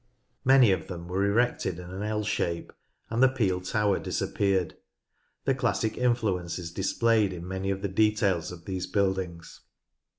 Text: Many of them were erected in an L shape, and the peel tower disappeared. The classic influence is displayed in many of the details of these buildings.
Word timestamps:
Many 0.43 0.71
of 0.71 0.87
them 0.87 1.07
were 1.07 1.23
erected 1.27 1.77
in 1.77 1.91
an 1.91 2.01
L 2.01 2.23
shape, 2.23 2.73
and 3.11 3.21
the 3.21 3.29
peel 3.29 3.61
tower 3.61 3.99
disappeared. 3.99 4.75
The 5.45 5.53
classic 5.53 5.95
influence 5.95 6.57
is 6.57 6.71
displayed 6.71 7.31
in 7.31 7.47
many 7.47 7.69
of 7.69 7.83
the 7.83 7.87
details 7.87 8.51
of 8.51 8.65
these 8.65 8.87
buildings. 8.87 9.61